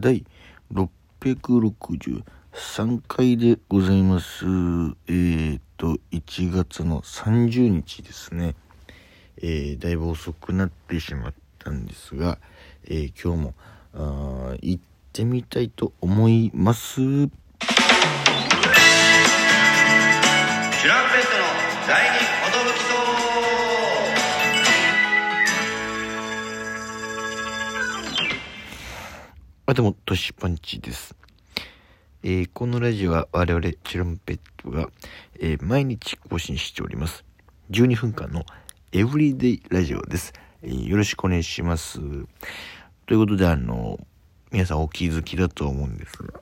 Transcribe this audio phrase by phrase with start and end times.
[0.00, 0.24] 第
[0.72, 2.22] 663
[3.08, 4.44] 回でございます。
[4.46, 8.54] えーと、1月の30日ですね。
[9.38, 12.38] えーだいぶ遅くなってしまったんですが、
[12.84, 13.54] えー今日も、
[13.92, 16.94] あ行ってみたいと思います。
[16.94, 17.32] シュランペット
[20.86, 20.92] の
[21.88, 22.26] 第二寿
[29.70, 31.14] あ、でも、トシパンチです。
[32.22, 34.88] えーこのラジオは我々チュランペットが、
[35.38, 37.22] えー毎日更新しております。
[37.70, 38.46] 12分間の
[38.92, 40.32] エブリデイラジオです。
[40.62, 42.00] えーよろしくお願いします。
[42.00, 44.00] ということで、あの、
[44.50, 46.40] 皆さんお気づきだと思うんですが、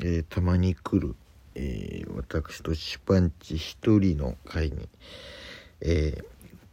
[0.00, 1.16] えたまに来る、
[1.54, 4.90] え私とシパンチ一人の会に、
[5.80, 6.22] え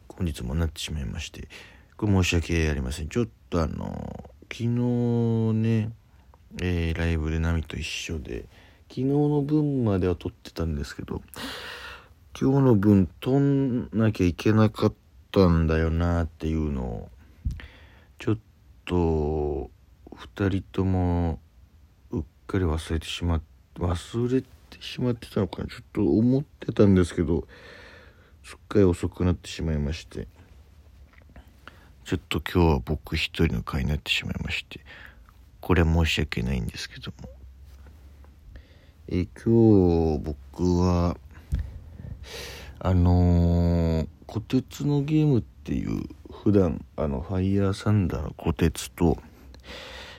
[0.10, 1.48] 本日もなってしまいまして、
[1.96, 3.08] これ申し訳ありません。
[3.08, 5.92] ちょっとあの、昨日ね、
[6.62, 8.46] えーライブでナミと一緒で、
[8.88, 11.24] 昨日の分までは撮ってたんですけど、
[12.40, 14.94] 今日の分撮んなきゃいけなかっ
[15.32, 17.10] たんだよなっていうのを、
[18.20, 18.38] ちょっ
[18.86, 19.72] と、
[20.16, 21.40] 二人とも、
[22.12, 23.42] うっかり忘れてしまっ、
[23.80, 24.48] 忘れて
[24.82, 27.48] しまってたのかなちょっと思ってたんですけど、
[28.44, 30.28] すっかり遅くなってしまいまして、
[32.06, 34.82] ちょっと今日は僕一人の会になってしまいまして、
[35.62, 37.30] これは申し訳ないんですけども。
[39.08, 41.18] え今日僕は、
[42.80, 49.18] あのー、虎鉄のゲームっていう、普段、あの、ファイヤーサンダーの虎鉄と、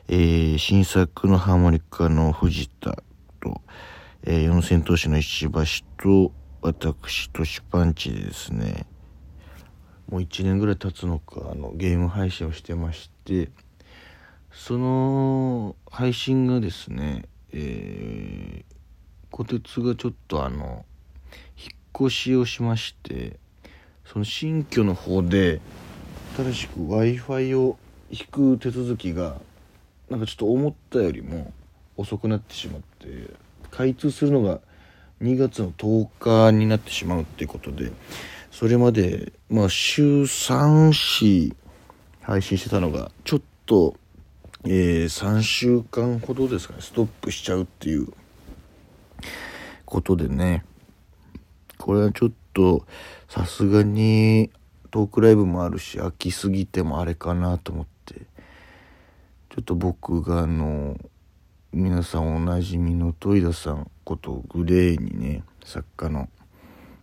[0.08, 3.02] えー新作のハーモニカの藤田
[3.40, 3.60] と、
[4.22, 8.86] えー四千頭身の石橋と、私、トシパンチでですね、
[10.08, 13.50] もう1年ぐらい経つのかあのゲーム配信をしてまして
[14.52, 17.24] その配信がですね
[17.56, 18.74] えー、
[19.30, 20.84] 虎鉄がちょっとあの
[21.56, 21.68] 引
[22.02, 23.38] っ越しをしまして
[24.04, 25.60] その新居の方で
[26.36, 27.78] 新しく w i f i を
[28.10, 29.36] 引く手続きが
[30.10, 31.52] なんかちょっと思ったよりも
[31.96, 33.30] 遅くなってしまって
[33.70, 34.58] 開通するのが
[35.22, 37.92] 2月の10日になってしまうっていうことで
[38.54, 41.56] それまでまあ週3子
[42.22, 43.96] 配信してたのがちょっと、
[44.62, 48.06] えー3週間ほどですかねストップしちゃうっていう
[49.84, 50.64] ことでね。
[51.78, 52.86] これはちょっと
[53.28, 54.52] さすがに
[54.92, 58.14] トークライブもあるし飽きすぎてもあれかなと思って。
[58.14, 60.96] ちょっと僕があの
[61.72, 66.28] 皆さんおなじみの戸井田さんことグレーにね作家の、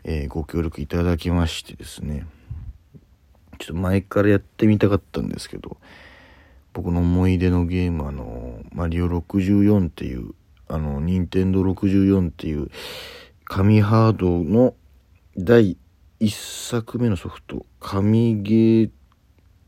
[0.03, 2.25] えーご協力いただきましてですね。
[3.61, 5.77] ちょっと前からやってみたかったんですけど
[6.73, 10.33] 僕の思い出のゲームあのマリオ64っていう
[10.67, 12.69] あの任天堂64っていう
[13.43, 14.73] 紙ハードの
[15.37, 15.77] 第
[16.19, 18.89] 1作目のソフト紙ゲー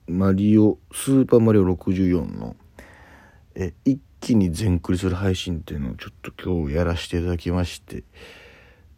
[0.08, 2.56] マリオスーパーマリオ64の
[3.56, 8.04] え一気に全クリする配信っていうのをちょっと今日やらせていただきまして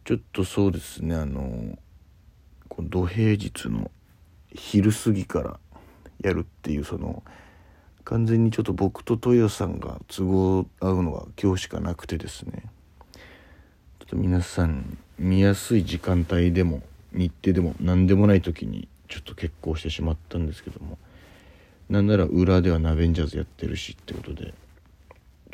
[0.06, 1.76] ちょっとそうですねあの
[2.68, 3.90] この土平日の
[4.54, 5.58] 昼過ぎから
[6.20, 7.24] やるっていうその
[8.04, 12.62] 完全にちょっと僕と豊さんが都合合うのが今日しかなくてですね。
[13.12, 20.98] ちょっと皆さん見やすい時間帯でも日程でも何でもない時にちょっと結婚してしまったんですけども
[21.90, 24.54] なんなら裏ではナベンジャーズやってるしってことで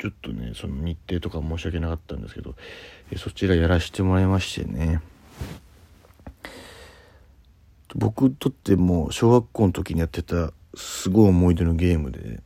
[0.03, 2.55] ちょっとねその日程とか申し訳なかったんですけど
[3.09, 4.99] えそちらやらせてもらいましてね。
[7.95, 12.41] 僕にとっても小学校の時にやってたすごい思い出のゲームで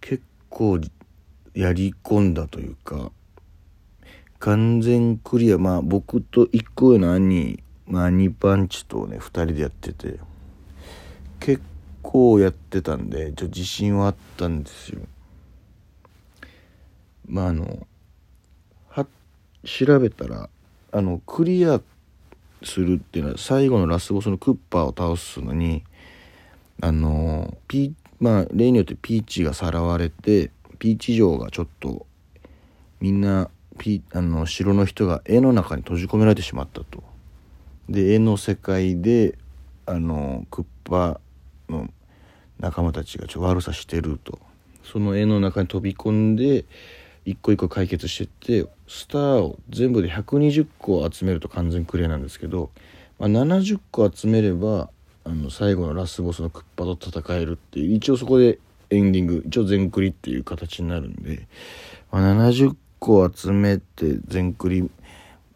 [0.00, 0.80] 結構
[1.52, 3.12] やり込んだというか
[4.38, 5.58] 完全クリア。
[5.58, 10.20] まあ僕と一個上の兄、まあ、兄パンチとね2人でやってて
[11.38, 11.62] 結
[12.00, 15.02] 構やってたんでちょっと自信はあったんですよ。
[17.28, 17.86] まああの
[18.88, 19.06] は
[19.64, 20.48] 調べたら
[20.92, 21.80] あのクリア
[22.62, 25.84] するっていうのは最後のラスボスのクッパーを倒すのに
[26.80, 32.06] あのピまあ例によってピーチがさらわれてピーチ城がちょっと
[33.00, 37.02] みんなピあの城の人が絵の中に閉じ込められてしまったと。
[37.88, 39.38] で絵の世界で
[39.86, 41.20] あのクッパ
[41.68, 41.88] の
[42.58, 44.40] 仲間たちがちょ悪さしてると
[44.82, 46.64] その絵の中に飛び込んで
[47.26, 52.70] 一個一個解決してってスターを全部で120個集めると完全クリアなんですけど、
[53.18, 54.88] まあ、70個集めれば
[55.24, 61.48] あの最後のラスボスのクッパと戦えるっていう一応そこでエンディング一応全クリっていう形になるんで、
[62.12, 64.88] まあ、70個集めて全クリ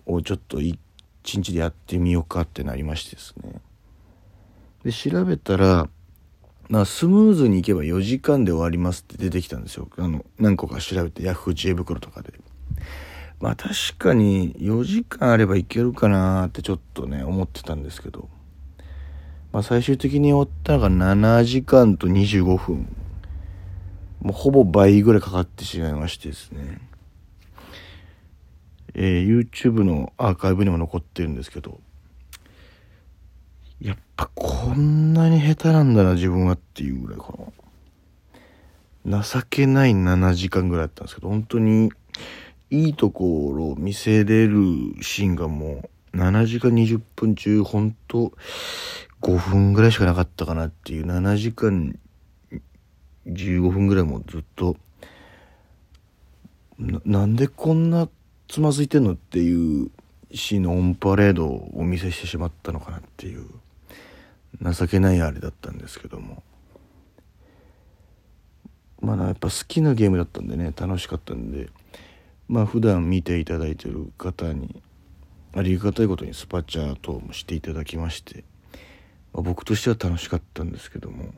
[0.06, 0.76] をちょっと1
[1.22, 3.60] 日でやってみようかってなりましてですね。
[4.82, 5.88] で調べたら
[6.70, 9.88] まあ、スムーズにいけば4時間で終わりますって出てきたんですよ。
[9.98, 12.32] あの、何個か調べて、ヤフー知恵袋とかで。
[13.40, 18.28] まあ確かに4時間あればいけるかなってちょっとね、思ってたんですけど。
[19.50, 22.96] まあ最終的に終わったのが7時間と25分。
[24.20, 26.78] もうほぼ倍ぐらいかかってしまいましてですね。
[28.94, 31.80] えー、YouTube のアーカイブにも残ってるんですけど、
[34.70, 37.34] こんなに下手なんだな自分はっていうぐらいか
[39.04, 39.24] な。
[39.24, 41.90] 情けない7時間ぐらいだったんですけど本当に
[42.70, 44.54] いいところを見せれる
[45.02, 48.32] シーンがもう7時間20分中本当
[49.22, 51.98] 5分ぐらいしかなかったかなっていう7時間
[53.26, 54.76] 15分ぐらいもずっと
[56.78, 58.08] なんでこんな
[58.46, 59.90] つまずいてんのっていう
[60.32, 63.48] シーンのオンパレードをお見せしてしまったのかなっていう。
[64.60, 66.42] 情けないあれだったんですけども。
[69.00, 71.70] まあやっぱ好きなゲームだったんでね楽しかったんで。
[72.48, 74.82] まあ普段見ていただいてる方に
[75.54, 78.44] ありがたいことにスパチャ等もしていただきまして、
[79.32, 81.32] まあ、僕としては楽しかったんですけども。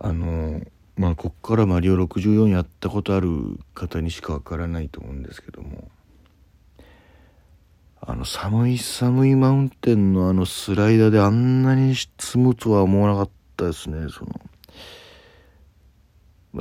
[0.00, 0.60] あの
[0.96, 5.88] まあこっからマリオ64やったことある方にしかわからないと思うんですけども。
[8.04, 14.40] あの寒い寒いマウンテンのあのスライダーであんなに積むとは思わなかったですねその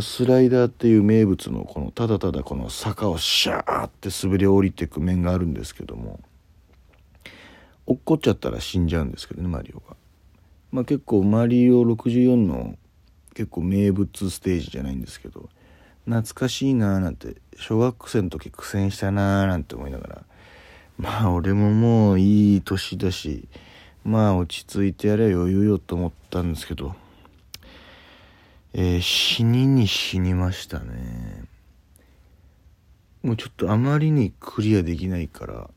[0.03, 6.19] スライダーっていう名物のこのただただこの坂をシャーって滑り降りていく面があるんですけども
[7.87, 9.95] 落っこっちゃったら死んじゃうんですけどねマリオが。
[10.71, 12.75] まあ、結構マリオ64の
[13.33, 15.49] 結構名物ステージじゃないんですけど
[16.05, 20.25] 懐かしいなーなんて小学生の時苦戦したなーなんて思いながら
[21.01, 23.47] まあ俺ももういい年だし
[24.03, 26.95] まあ落ち着いてやれば余裕よと思ったんですけど
[28.73, 31.43] えー、死にに死にましたね。
[33.21, 35.69] もうちょっとあまりにクリアできないからも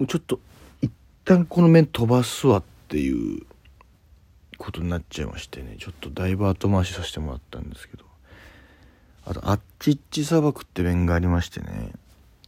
[0.00, 0.38] うちょっと
[0.82, 0.92] 一
[1.24, 3.46] 旦この面飛ばすわっていう
[4.58, 5.76] ことになっちゃいましてね。
[5.78, 8.04] ちょっとだいぶ後回しさせてもらったんですけど
[9.24, 11.92] あとあっちっち砂漠って面がありましてね。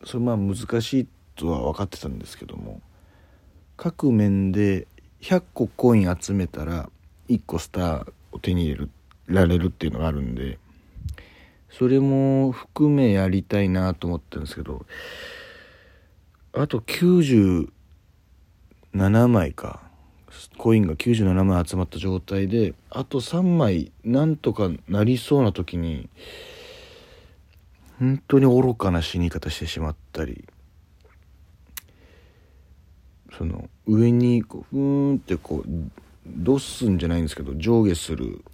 [0.04, 2.80] それまあ難しいとは分かってたんですけども
[3.76, 4.86] 各面で
[5.20, 6.88] 100個コイン集めたら
[7.28, 8.90] 1個スターを手に入れる
[9.26, 10.58] られるっていうのがあるんで
[11.70, 14.86] それも含めやりたいなと思ったんですけど
[16.52, 17.68] あと97
[19.28, 19.82] 枚か
[20.56, 26.08] コインが97枚集まった状態であと3枚なんとかなりそうな時に
[27.98, 30.46] 本当に愚かな死に方してしまったり
[33.36, 35.68] その上にこうふーんってこう
[36.26, 38.44] ドすんじゃないんですけど上下する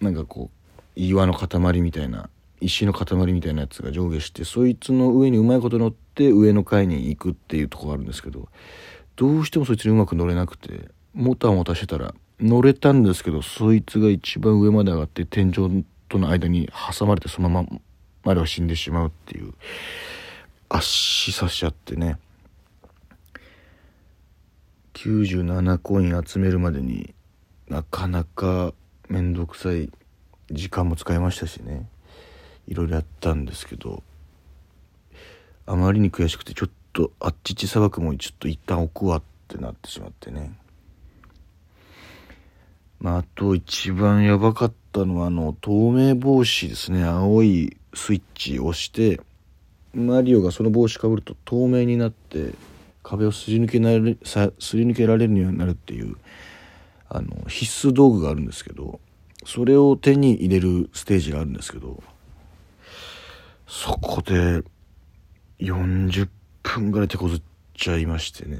[0.00, 2.30] なんかこう岩の塊みたいな
[2.60, 8.48] 石の塊みたいなやつが上下してそいつの上にうまいこと乗って上の階に行くっていうとこがあるんですけど
[9.16, 17.68] どうしてもそいつにうまく乗れなくてもたもたしてたら乗れたんですけどそいつが一番上まで上がって天井との間に挟まれてそのまま
[18.28, 19.54] までは死んでしまうっていう。
[20.68, 22.18] 足刺しちゃってね。
[24.92, 27.14] 97コイン集めるまでに
[27.68, 28.74] なかなか
[29.08, 29.90] 面倒くさい
[30.50, 31.88] 時間も使いましたしね。
[32.66, 34.02] いろいろやったんですけど。
[35.64, 40.52] あまりに悔しくてちょっとあっちち砂漠もちょっと一旦置くわってなってしまってね。
[43.00, 47.04] まああと一番やばかったのはあの透明帽子ですね。
[47.04, 49.20] 青いスイッチを押して
[49.94, 52.54] マリオがその帽子かぶると透明になって
[53.02, 56.16] 壁をすり抜けなれさすり抜けられるようになるっていう
[57.08, 59.00] あの必須道具があるんですけど
[59.44, 62.02] それを手に入れるステージがあるんですけど
[63.66, 64.62] そこで
[65.60, 66.28] 40
[66.62, 67.42] 分ぐらい手こずっ
[67.74, 68.56] ちゃいましてね。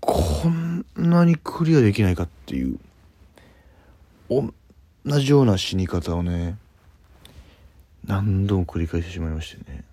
[0.00, 2.78] こんなにクリアできないかっていう。
[4.28, 4.52] 同
[5.20, 6.58] じような死に方をね
[8.06, 9.84] 何度も繰り返してしまいましてね。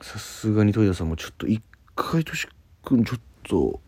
[0.00, 1.62] さすがに戸田さんもちょっと一
[1.94, 2.48] 回とし
[2.84, 3.80] くんちょっと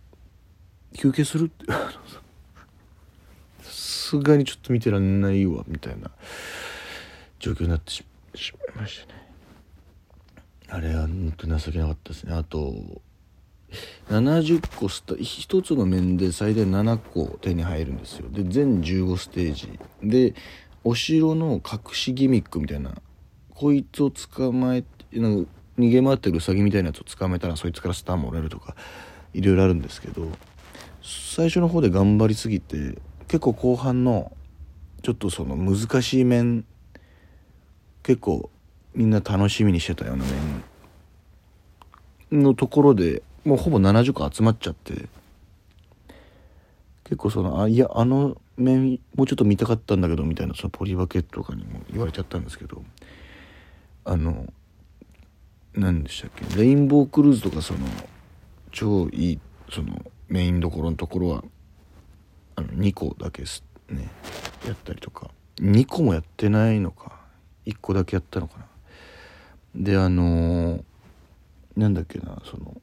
[0.94, 1.66] 休憩するって。
[3.62, 3.70] さ
[4.10, 6.10] すがにちょっと見てらんないわみたいな
[7.38, 9.20] 状況になってしまいましたね。
[10.68, 12.34] あれは本当に情けなかったですね。
[12.34, 13.00] あと
[14.08, 18.28] 70個スタ1つの面で最大7個手に入るんですよ。
[18.30, 19.78] で全15ステージ。
[20.02, 20.34] で
[20.82, 22.94] お城の隠しギミックみたいな
[23.54, 28.74] こいつを捕まえなんか逃げ回ってるウサギみたいなやつを捕まえたらそいつからスターもらえるとか
[29.34, 30.26] いろいろあるんですけど
[31.02, 32.98] 最初の方で頑張りすぎて
[33.28, 34.32] 結構後半の
[35.02, 36.64] ちょっとその難しい面
[38.02, 38.50] 結構
[38.94, 40.24] みんな楽しみにしてたような
[42.30, 45.08] 面のところでもうほぼ70個集まっちゃって。
[47.04, 52.82] 結構そのあいやあの面もうちょっと見たかったんだけどみたいなそのポリバケとかにも言われちゃったんですけど。
[54.04, 54.52] あの
[55.74, 56.56] 何でしたっけ？
[56.56, 57.80] レインボークルーズとかその
[58.70, 61.44] 超いいそのメインどころのところは
[62.56, 64.08] あの2個だけすね
[64.66, 65.30] やったりとか。
[65.58, 67.20] 2個もやってないのか。
[67.66, 68.66] 1個だけやったのかな。
[69.74, 70.84] であのー
[71.76, 72.80] なんだっけなその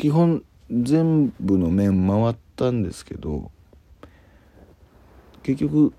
[0.00, 3.50] 基本全部の面回ったんですけど
[5.42, 5.92] 結局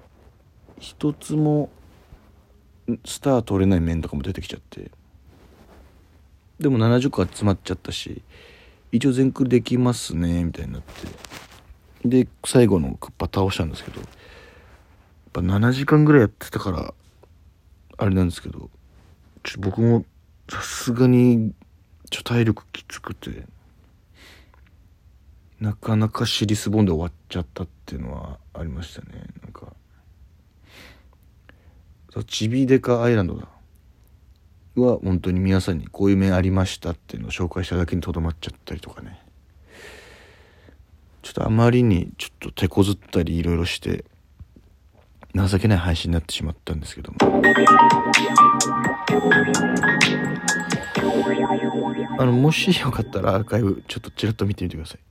[0.80, 1.70] 一つも
[3.06, 4.90] スター取れない面とかも出てきちゃって。
[6.60, 8.24] でも70個集まっちゃったし
[8.92, 10.82] 一応全クリできますねみたいになっ
[12.02, 12.08] て。
[12.24, 14.10] で最後のクッパ倒したんですけどやっ
[15.32, 16.96] ぱ7時間ぐらいやってたから
[17.98, 18.72] あれなんですけど
[19.44, 20.06] ちょ僕も
[20.50, 21.54] さすがに
[22.10, 23.46] ちょ体力きつくて。
[25.62, 29.24] なかなか尻すぼんで終わっちゃったっていうのはありましたね。
[29.44, 29.74] なんか
[32.12, 33.48] そうチビデカアイランドだ。
[34.76, 39.22] は本当に皆さんにこういう面ありましたっていうのを紹介しただけにとどまっちゃったりとかね。
[41.22, 44.04] ちょっとあまりにちょっと手こずったりいろいろして
[45.36, 47.18] 情けない配信になってしまったんですけども。
[52.18, 55.11] あのもしよかったらアーカイブちょっとちらっと見てみてください。